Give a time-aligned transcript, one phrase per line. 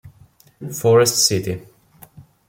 [0.79, 1.61] Forest City